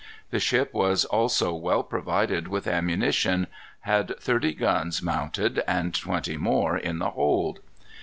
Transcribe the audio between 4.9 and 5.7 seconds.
mounted,